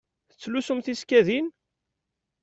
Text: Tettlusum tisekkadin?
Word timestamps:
Tettlusum 0.29 0.79
tisekkadin? 0.85 1.47